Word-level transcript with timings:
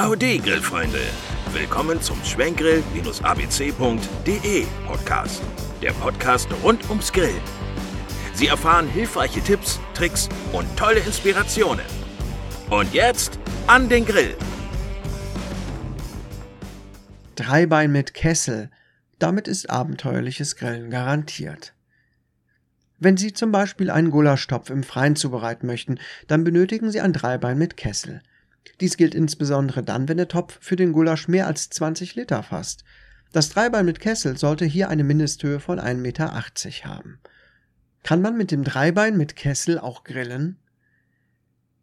Howdy, 0.00 0.38
Grillfreunde! 0.38 1.00
Willkommen 1.52 2.00
zum 2.00 2.22
Schwenkgrill-abc.de 2.22 4.66
Podcast. 4.86 5.42
Der 5.82 5.90
Podcast 5.90 6.48
rund 6.62 6.88
ums 6.88 7.12
Grillen. 7.12 7.40
Sie 8.32 8.46
erfahren 8.46 8.86
hilfreiche 8.86 9.40
Tipps, 9.40 9.80
Tricks 9.94 10.28
und 10.52 10.68
tolle 10.76 11.00
Inspirationen. 11.00 11.84
Und 12.70 12.94
jetzt 12.94 13.40
an 13.66 13.88
den 13.88 14.06
Grill! 14.06 14.36
Dreibein 17.34 17.90
mit 17.90 18.14
Kessel. 18.14 18.70
Damit 19.18 19.48
ist 19.48 19.68
abenteuerliches 19.68 20.54
Grillen 20.54 20.90
garantiert. 20.90 21.74
Wenn 23.00 23.16
Sie 23.16 23.32
zum 23.32 23.50
Beispiel 23.50 23.90
einen 23.90 24.12
Gulaschtopf 24.12 24.70
im 24.70 24.84
Freien 24.84 25.16
zubereiten 25.16 25.66
möchten, 25.66 25.98
dann 26.28 26.44
benötigen 26.44 26.92
Sie 26.92 27.00
ein 27.00 27.12
Dreibein 27.12 27.58
mit 27.58 27.76
Kessel. 27.76 28.22
Dies 28.80 28.96
gilt 28.96 29.14
insbesondere 29.14 29.82
dann, 29.82 30.08
wenn 30.08 30.16
der 30.16 30.28
Topf 30.28 30.58
für 30.60 30.76
den 30.76 30.92
Gulasch 30.92 31.28
mehr 31.28 31.46
als 31.46 31.70
20 31.70 32.14
Liter 32.14 32.42
fasst. 32.42 32.84
Das 33.32 33.50
Dreibein 33.50 33.84
mit 33.84 34.00
Kessel 34.00 34.38
sollte 34.38 34.64
hier 34.64 34.88
eine 34.88 35.04
Mindesthöhe 35.04 35.60
von 35.60 35.78
1,80 35.78 35.94
Meter 35.96 36.32
haben. 36.84 37.18
Kann 38.02 38.22
man 38.22 38.36
mit 38.36 38.50
dem 38.50 38.64
Dreibein 38.64 39.16
mit 39.16 39.36
Kessel 39.36 39.78
auch 39.78 40.04
grillen? 40.04 40.56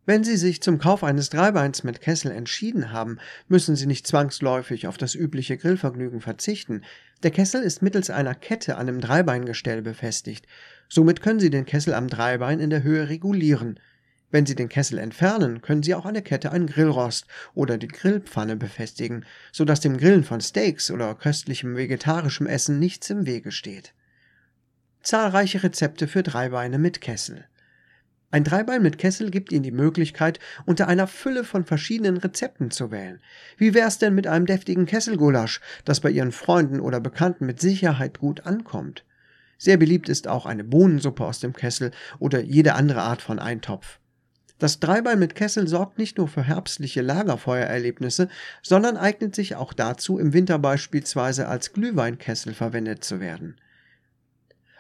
Wenn 0.08 0.24
Sie 0.24 0.38
sich 0.38 0.62
zum 0.62 0.78
Kauf 0.78 1.04
eines 1.04 1.30
Dreibeins 1.30 1.84
mit 1.84 2.00
Kessel 2.00 2.32
entschieden 2.32 2.92
haben, 2.92 3.18
müssen 3.48 3.76
Sie 3.76 3.88
nicht 3.88 4.06
zwangsläufig 4.06 4.88
auf 4.88 4.98
das 4.98 5.16
übliche 5.16 5.58
Grillvergnügen 5.58 6.22
verzichten. 6.22 6.84
Der 7.24 7.32
Kessel 7.32 7.64
ist 7.64 7.82
mittels 7.82 8.12
einer 8.12 8.36
Kette 8.36 8.78
an 8.78 8.86
dem 8.86 9.02
Dreibeingestell 9.02 9.82
befestigt. 9.82 10.46
Somit 10.90 11.22
können 11.22 11.40
Sie 11.40 11.50
den 11.50 11.66
Kessel 11.66 11.96
am 11.96 12.08
Dreibein 12.08 12.60
in 12.60 12.70
der 12.70 12.84
Höhe 12.84 13.10
regulieren. 13.10 13.80
Wenn 14.32 14.46
Sie 14.46 14.56
den 14.56 14.70
Kessel 14.70 14.98
entfernen, 14.98 15.62
können 15.62 15.84
Sie 15.84 15.94
auch 15.94 16.06
an 16.06 16.14
der 16.14 16.24
Kette 16.24 16.52
ein 16.52 16.68
Grillrost 16.68 17.26
oder 17.54 17.78
die 17.78 17.88
Grillpfanne 17.88 18.56
befestigen, 18.56 19.26
sodass 19.52 19.80
dem 19.80 19.98
Grillen 19.98 20.24
von 20.24 20.42
Steaks 20.42 20.92
oder 20.92 21.16
köstlichem 21.16 21.76
vegetarischem 21.76 22.48
Essen 22.48 22.80
nichts 22.80 23.10
im 23.10 23.26
Wege 23.26 23.52
steht. 23.52 23.94
Zahlreiche 25.02 25.62
Rezepte 25.64 26.08
für 26.08 26.24
Dreibeine 26.24 26.80
mit 26.80 27.00
Kessel. 27.00 27.46
Ein 28.32 28.44
Dreibein 28.44 28.82
mit 28.82 28.98
Kessel 28.98 29.32
gibt 29.32 29.54
Ihnen 29.54 29.64
die 29.64 29.72
Möglichkeit, 29.72 30.40
unter 30.66 30.88
einer 30.88 31.08
Fülle 31.08 31.44
von 31.44 31.64
verschiedenen 31.64 32.18
Rezepten 32.18 32.72
zu 32.72 32.92
wählen. 32.92 33.22
Wie 33.56 33.74
wär's 33.74 34.00
denn 34.00 34.16
mit 34.16 34.28
einem 34.28 34.46
deftigen 34.46 34.86
Kesselgulasch, 34.86 35.62
das 35.86 36.02
bei 36.02 36.10
Ihren 36.10 36.34
Freunden 36.34 36.82
oder 36.82 37.00
Bekannten 37.00 37.46
mit 37.46 37.62
Sicherheit 37.62 38.20
gut 38.20 38.46
ankommt? 38.46 39.06
Sehr 39.58 39.78
beliebt 39.78 40.10
ist 40.10 40.28
auch 40.28 40.46
eine 40.46 40.66
Bohnensuppe 40.66 41.24
aus 41.24 41.40
dem 41.40 41.54
Kessel 41.54 41.92
oder 42.20 42.42
jede 42.42 42.74
andere 42.74 43.04
Art 43.04 43.22
von 43.22 43.40
Eintopf. 43.40 44.00
Das 44.58 44.80
Dreibein 44.80 45.20
mit 45.20 45.36
Kessel 45.36 45.68
sorgt 45.68 45.98
nicht 45.98 46.18
nur 46.18 46.30
für 46.30 46.44
herbstliche 46.44 47.02
Lagerfeuererlebnisse, 47.02 48.30
sondern 48.62 48.96
eignet 48.96 49.36
sich 49.36 49.56
auch 49.56 49.74
dazu, 49.74 50.18
im 50.18 50.32
Winter 50.32 50.60
beispielsweise 50.60 51.48
als 51.48 51.74
Glühweinkessel 51.74 52.54
verwendet 52.54 53.04
zu 53.04 53.20
werden. 53.20 53.58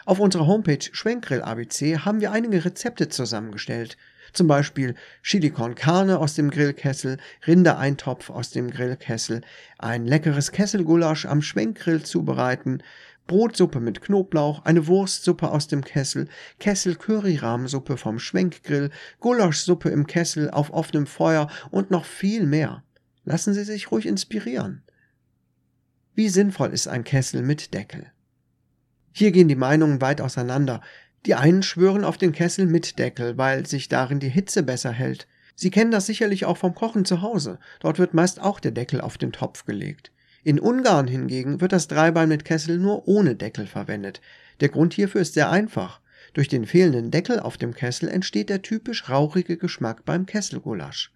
Auf 0.05 0.19
unserer 0.19 0.45
Homepage 0.47 0.87
Schwenkgrill 0.91 1.41
ABC 1.41 1.97
haben 1.97 2.21
wir 2.21 2.31
einige 2.31 2.63
Rezepte 2.63 3.09
zusammengestellt. 3.09 3.97
Zum 4.33 4.47
Beispiel 4.47 4.95
Chili 5.23 5.49
con 5.49 5.75
Carne 5.75 6.19
aus 6.19 6.35
dem 6.35 6.51
Grillkessel, 6.51 7.17
Rindereintopf 7.47 8.29
aus 8.29 8.51
dem 8.51 8.69
Grillkessel, 8.69 9.41
ein 9.79 10.05
leckeres 10.05 10.51
Kesselgulasch 10.51 11.25
am 11.25 11.41
Schwenkgrill 11.41 12.03
zubereiten, 12.03 12.83
Brotsuppe 13.27 13.79
mit 13.79 14.01
Knoblauch, 14.01 14.65
eine 14.65 14.87
Wurstsuppe 14.87 15.49
aus 15.49 15.67
dem 15.67 15.83
Kessel, 15.83 16.27
Kessel-Curryrahmsuppe 16.59 17.97
vom 17.97 18.19
Schwenkgrill, 18.19 18.91
Gulaschsuppe 19.19 19.89
im 19.89 20.05
Kessel 20.05 20.51
auf 20.51 20.71
offenem 20.71 21.07
Feuer 21.07 21.49
und 21.71 21.91
noch 21.91 22.05
viel 22.05 22.45
mehr. 22.45 22.83
Lassen 23.23 23.53
Sie 23.53 23.63
sich 23.63 23.91
ruhig 23.91 24.05
inspirieren. 24.05 24.83
Wie 26.13 26.29
sinnvoll 26.29 26.71
ist 26.71 26.87
ein 26.87 27.03
Kessel 27.03 27.41
mit 27.41 27.73
Deckel? 27.73 28.11
Hier 29.11 29.31
gehen 29.31 29.47
die 29.47 29.55
Meinungen 29.55 30.01
weit 30.01 30.21
auseinander. 30.21 30.81
Die 31.25 31.35
einen 31.35 31.63
schwören 31.63 32.03
auf 32.03 32.17
den 32.17 32.31
Kessel 32.31 32.67
mit 32.67 32.99
Deckel, 32.99 33.37
weil 33.37 33.65
sich 33.65 33.89
darin 33.89 34.19
die 34.19 34.29
Hitze 34.29 34.61
besser 34.61 34.91
hält. 34.91 35.27
Sie 35.55 35.71
kennen 35.71 35.91
das 35.91 36.05
sicherlich 36.05 36.45
auch 36.45 36.57
vom 36.57 36.75
Kochen 36.75 37.05
zu 37.05 37.21
Hause. 37.21 37.59
Dort 37.79 37.97
wird 37.97 38.13
meist 38.13 38.41
auch 38.41 38.59
der 38.59 38.71
Deckel 38.71 39.01
auf 39.01 39.17
den 39.17 39.31
Topf 39.31 39.65
gelegt. 39.65 40.11
In 40.45 40.59
Ungarn 40.59 41.07
hingegen 41.07 41.59
wird 41.59 41.71
das 41.71 41.87
Dreibein 41.87 42.29
mit 42.29 42.45
Kessel 42.45 42.77
nur 42.77 43.07
ohne 43.07 43.35
Deckel 43.35 43.65
verwendet. 43.65 44.21
Der 44.59 44.69
Grund 44.69 44.93
hierfür 44.93 45.21
ist 45.21 45.33
sehr 45.33 45.49
einfach. 45.49 46.01
Durch 46.35 46.47
den 46.47 46.67
fehlenden 46.67 47.09
Deckel 47.09 47.39
auf 47.39 47.57
dem 47.57 47.73
Kessel 47.73 48.07
entsteht 48.09 48.51
der 48.51 48.61
typisch 48.61 49.09
rauchige 49.09 49.57
Geschmack 49.57 50.05
beim 50.05 50.27
Kesselgulasch. 50.27 51.11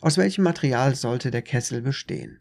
Aus 0.00 0.18
welchem 0.18 0.42
Material 0.42 0.96
sollte 0.96 1.30
der 1.30 1.42
Kessel 1.42 1.82
bestehen? 1.82 2.40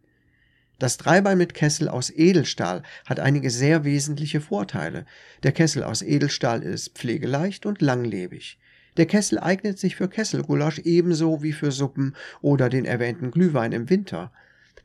Das 0.80 0.97
Dreibein 0.97 1.38
mit 1.38 1.53
Kessel 1.53 1.88
aus 1.88 2.09
Edelstahl 2.09 2.81
hat 3.06 3.20
einige 3.20 3.52
sehr 3.52 3.84
wesentliche 3.84 4.41
Vorteile. 4.41 5.06
Der 5.44 5.52
Kessel 5.52 5.84
aus 5.84 6.02
Edelstahl 6.02 6.64
ist 6.64 6.97
pflegeleicht 6.97 7.68
und 7.68 7.80
langlebig. 7.80 8.58
Der 8.97 9.06
Kessel 9.06 9.38
eignet 9.38 9.78
sich 9.78 9.97
für 9.97 10.09
Kesselgulasch 10.09 10.80
ebenso 10.80 11.44
wie 11.44 11.53
für 11.53 11.72
Suppen 11.72 12.16
oder 12.41 12.70
den 12.70 12.85
erwähnten 12.85 13.30
Glühwein 13.30 13.72
im 13.72 13.91
Winter. 13.91 14.31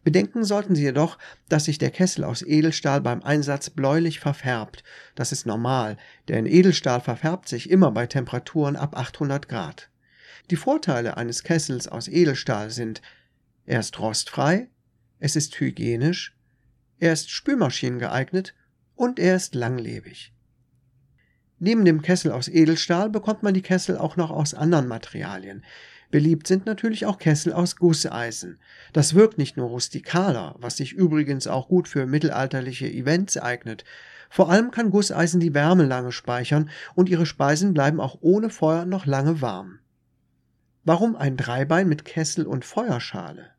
Bedenken 0.05 0.45
sollten 0.45 0.75
Sie 0.75 0.83
jedoch, 0.83 1.19
dass 1.49 1.65
sich 1.65 1.79
der 1.79 1.91
Kessel 1.91 2.25
aus 2.25 2.43
Edelstahl 2.43 3.01
beim 3.01 3.23
Einsatz 3.23 3.71
bläulich 3.71 4.21
verfärbt. 4.21 4.85
Das 5.15 5.33
ist 5.33 5.47
normal, 5.47 5.97
denn 6.29 6.47
Edelstahl 6.47 7.01
verfärbt 7.01 7.49
sich 7.49 7.69
immer 7.71 7.91
bei 7.91 8.07
Temperaturen 8.07 8.77
ab 8.77 8.97
800 8.97 9.49
Grad. 9.49 9.91
Die 10.51 10.57
Vorteile 10.57 11.17
eines 11.17 11.43
Kessels 11.43 11.89
aus 11.89 12.09
Edelstahl 12.09 12.71
sind, 12.71 13.03
er 13.67 13.81
ist 13.81 13.99
rostfrei, 13.99 14.69
es 15.19 15.37
ist 15.37 15.59
hygienisch, 15.61 16.35
er 16.99 17.13
ist 17.13 17.31
Spülmaschinen 17.31 17.99
geeignet 17.99 18.55
und 18.95 19.19
er 19.19 19.37
ist 19.37 19.55
langlebig. 19.55 20.33
Neben 21.59 21.85
dem 21.85 22.03
Kessel 22.03 22.31
aus 22.33 22.49
Edelstahl 22.49 23.11
bekommt 23.11 23.43
man 23.43 23.53
die 23.53 23.63
Kessel 23.63 23.99
auch 23.99 24.17
noch 24.17 24.31
aus 24.31 24.55
anderen 24.55 24.87
Materialien. 24.87 25.65
Beliebt 26.11 26.47
sind 26.47 26.65
natürlich 26.65 27.05
auch 27.05 27.19
Kessel 27.19 27.53
aus 27.53 27.77
Gusseisen. 27.77 28.59
Das 28.95 29.15
wirkt 29.15 29.37
nicht 29.37 29.59
nur 29.59 29.69
rustikaler, 29.69 30.55
was 30.59 30.79
sich 30.79 30.93
übrigens 30.93 31.47
auch 31.47 31.69
gut 31.69 31.87
für 31.87 32.07
mittelalterliche 32.07 32.91
Events 32.91 33.37
eignet. 33.37 33.85
Vor 34.31 34.51
allem 34.51 34.71
kann 34.71 34.91
Gusseisen 34.91 35.41
die 35.41 35.55
Wärme 35.55 35.85
lange 35.85 36.13
speichern 36.13 36.71
und 36.95 37.09
ihre 37.09 37.27
Speisen 37.27 37.75
bleiben 37.75 38.01
auch 38.01 38.19
ohne 38.21 38.49
Feuer 38.49 38.87
noch 38.87 39.05
lange 39.05 39.43
warm. 39.43 39.81
Warum 40.85 41.17
ein 41.17 41.37
Dreibein 41.37 41.89
mit 41.89 42.07
Kessel 42.07 42.47
und 42.47 42.65
Feuerschale? 42.65 43.51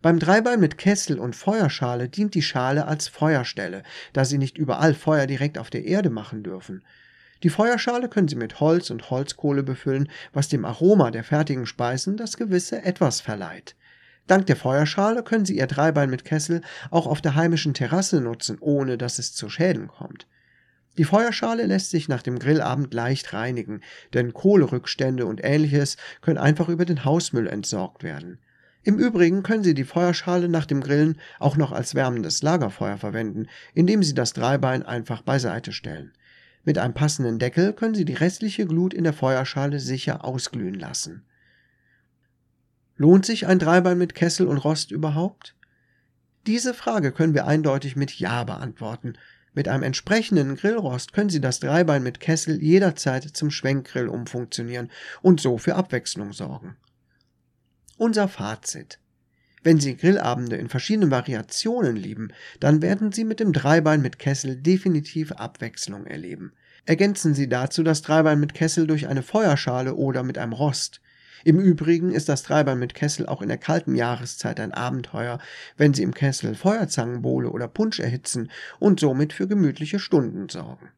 Beim 0.00 0.18
Dreibein 0.18 0.60
mit 0.60 0.78
Kessel 0.78 1.18
und 1.18 1.36
Feuerschale 1.36 2.08
dient 2.08 2.34
die 2.34 2.42
Schale 2.42 2.86
als 2.86 3.08
Feuerstelle, 3.08 3.82
da 4.12 4.24
sie 4.24 4.38
nicht 4.38 4.56
überall 4.56 4.94
Feuer 4.94 5.26
direkt 5.26 5.58
auf 5.58 5.70
der 5.70 5.84
Erde 5.84 6.10
machen 6.10 6.42
dürfen. 6.42 6.82
Die 7.44 7.50
Feuerschale 7.50 8.08
können 8.08 8.26
Sie 8.26 8.36
mit 8.36 8.58
Holz 8.58 8.88
und 8.88 9.10
Holzkohle 9.10 9.62
befüllen, 9.62 10.08
was 10.32 10.48
dem 10.48 10.64
Aroma 10.64 11.10
der 11.10 11.24
fertigen 11.24 11.66
Speisen 11.66 12.16
das 12.16 12.38
gewisse 12.38 12.82
Etwas 12.82 13.20
verleiht. 13.20 13.76
Dank 14.26 14.46
der 14.46 14.56
Feuerschale 14.56 15.22
können 15.22 15.44
Sie 15.44 15.58
Ihr 15.58 15.66
Dreibein 15.66 16.08
mit 16.08 16.24
Kessel 16.24 16.62
auch 16.90 17.06
auf 17.06 17.20
der 17.20 17.34
heimischen 17.34 17.74
Terrasse 17.74 18.22
nutzen, 18.22 18.56
ohne 18.60 18.96
dass 18.96 19.18
es 19.18 19.34
zu 19.34 19.50
Schäden 19.50 19.88
kommt. 19.88 20.26
Die 20.96 21.04
Feuerschale 21.04 21.66
lässt 21.66 21.90
sich 21.90 22.08
nach 22.08 22.22
dem 22.22 22.38
Grillabend 22.38 22.94
leicht 22.94 23.34
reinigen, 23.34 23.82
denn 24.14 24.32
Kohlerückstände 24.32 25.26
und 25.26 25.44
ähnliches 25.44 25.98
können 26.22 26.38
einfach 26.38 26.70
über 26.70 26.86
den 26.86 27.04
Hausmüll 27.04 27.46
entsorgt 27.46 28.02
werden. 28.02 28.38
Im 28.84 28.98
Übrigen 28.98 29.42
können 29.42 29.64
Sie 29.64 29.74
die 29.74 29.84
Feuerschale 29.84 30.48
nach 30.48 30.64
dem 30.64 30.80
Grillen 30.80 31.20
auch 31.38 31.58
noch 31.58 31.72
als 31.72 31.94
wärmendes 31.94 32.40
Lagerfeuer 32.40 32.96
verwenden, 32.96 33.48
indem 33.74 34.02
Sie 34.02 34.14
das 34.14 34.32
Dreibein 34.32 34.82
einfach 34.82 35.20
beiseite 35.20 35.72
stellen. 35.72 36.14
Mit 36.64 36.78
einem 36.78 36.94
passenden 36.94 37.38
Deckel 37.38 37.72
können 37.72 37.94
Sie 37.94 38.04
die 38.04 38.14
restliche 38.14 38.66
Glut 38.66 38.94
in 38.94 39.04
der 39.04 39.12
Feuerschale 39.12 39.80
sicher 39.80 40.24
ausglühen 40.24 40.74
lassen. 40.74 41.24
Lohnt 42.96 43.26
sich 43.26 43.46
ein 43.46 43.58
Dreibein 43.58 43.98
mit 43.98 44.14
Kessel 44.14 44.46
und 44.46 44.58
Rost 44.58 44.90
überhaupt? 44.90 45.54
Diese 46.46 46.74
Frage 46.74 47.12
können 47.12 47.34
wir 47.34 47.46
eindeutig 47.46 47.96
mit 47.96 48.18
Ja 48.18 48.44
beantworten. 48.44 49.14
Mit 49.52 49.68
einem 49.68 49.82
entsprechenden 49.82 50.56
Grillrost 50.56 51.12
können 51.12 51.30
Sie 51.30 51.40
das 51.40 51.60
Dreibein 51.60 52.02
mit 52.02 52.20
Kessel 52.20 52.62
jederzeit 52.62 53.24
zum 53.24 53.50
Schwenkgrill 53.50 54.08
umfunktionieren 54.08 54.90
und 55.22 55.40
so 55.40 55.58
für 55.58 55.76
Abwechslung 55.76 56.32
sorgen. 56.32 56.76
Unser 57.96 58.28
Fazit. 58.28 58.98
Wenn 59.64 59.80
Sie 59.80 59.96
Grillabende 59.96 60.56
in 60.56 60.68
verschiedenen 60.68 61.10
Variationen 61.10 61.96
lieben, 61.96 62.28
dann 62.60 62.82
werden 62.82 63.12
Sie 63.12 63.24
mit 63.24 63.40
dem 63.40 63.54
Dreibein 63.54 64.02
mit 64.02 64.18
Kessel 64.18 64.56
definitiv 64.56 65.32
Abwechslung 65.32 66.06
erleben. 66.06 66.52
Ergänzen 66.84 67.32
Sie 67.32 67.48
dazu 67.48 67.82
das 67.82 68.02
Dreibein 68.02 68.38
mit 68.38 68.52
Kessel 68.52 68.86
durch 68.86 69.08
eine 69.08 69.22
Feuerschale 69.22 69.94
oder 69.94 70.22
mit 70.22 70.36
einem 70.36 70.52
Rost. 70.52 71.00
Im 71.44 71.58
Übrigen 71.58 72.10
ist 72.10 72.28
das 72.28 72.42
Dreibein 72.42 72.78
mit 72.78 72.94
Kessel 72.94 73.24
auch 73.24 73.40
in 73.40 73.48
der 73.48 73.56
kalten 73.56 73.94
Jahreszeit 73.94 74.60
ein 74.60 74.72
Abenteuer, 74.72 75.38
wenn 75.78 75.94
Sie 75.94 76.02
im 76.02 76.12
Kessel 76.12 76.54
Feuerzangenbowle 76.54 77.48
oder 77.48 77.66
Punsch 77.66 78.00
erhitzen 78.00 78.50
und 78.78 79.00
somit 79.00 79.32
für 79.32 79.48
gemütliche 79.48 79.98
Stunden 79.98 80.50
sorgen. 80.50 80.90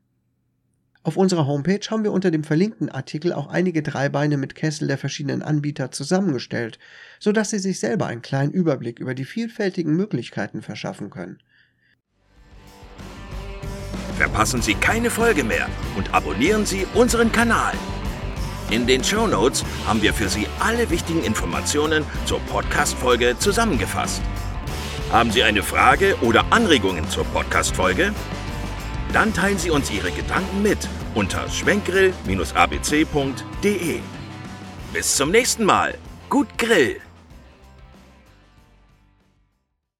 Auf 1.06 1.16
unserer 1.16 1.46
Homepage 1.46 1.86
haben 1.88 2.02
wir 2.02 2.10
unter 2.10 2.32
dem 2.32 2.42
verlinkten 2.42 2.88
Artikel 2.88 3.32
auch 3.32 3.46
einige 3.46 3.80
Dreibeine 3.80 4.36
mit 4.36 4.56
Kessel 4.56 4.88
der 4.88 4.98
verschiedenen 4.98 5.40
Anbieter 5.40 5.92
zusammengestellt, 5.92 6.80
sodass 7.20 7.50
Sie 7.50 7.60
sich 7.60 7.78
selber 7.78 8.06
einen 8.06 8.22
kleinen 8.22 8.50
Überblick 8.50 8.98
über 8.98 9.14
die 9.14 9.24
vielfältigen 9.24 9.94
Möglichkeiten 9.94 10.62
verschaffen 10.62 11.10
können. 11.10 11.38
Verpassen 14.18 14.62
Sie 14.62 14.74
keine 14.74 15.10
Folge 15.10 15.44
mehr 15.44 15.68
und 15.96 16.12
abonnieren 16.12 16.66
Sie 16.66 16.84
unseren 16.94 17.30
Kanal. 17.30 17.74
In 18.72 18.88
den 18.88 19.04
Show 19.04 19.28
Notes 19.28 19.64
haben 19.86 20.02
wir 20.02 20.12
für 20.12 20.28
Sie 20.28 20.48
alle 20.58 20.90
wichtigen 20.90 21.22
Informationen 21.22 22.04
zur 22.24 22.40
Podcast-Folge 22.40 23.36
zusammengefasst. 23.38 24.22
Haben 25.12 25.30
Sie 25.30 25.44
eine 25.44 25.62
Frage 25.62 26.16
oder 26.22 26.46
Anregungen 26.50 27.08
zur 27.08 27.22
Podcast-Folge? 27.26 28.12
Dann 29.16 29.32
teilen 29.32 29.56
Sie 29.56 29.70
uns 29.70 29.90
Ihre 29.90 30.10
Gedanken 30.10 30.60
mit 30.60 30.76
unter 31.14 31.48
schwenkgrill-abc.de. 31.48 34.00
Bis 34.92 35.16
zum 35.16 35.30
nächsten 35.30 35.64
Mal. 35.64 35.96
Gut 36.28 36.58
Grill! 36.58 37.00